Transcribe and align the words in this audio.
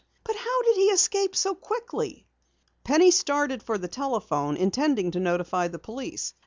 "But 0.23 0.35
how 0.35 0.63
did 0.63 0.77
he 0.77 0.85
escape 0.85 1.35
so 1.35 1.53
quickly?" 1.53 2.25
Penny 2.83 3.11
started 3.11 3.61
for 3.61 3.75
a 3.75 3.87
telephone, 3.87 4.57
intending 4.57 5.11
to 5.11 5.19
notify 5.19 5.67
the 5.67 5.77
police. 5.77 6.33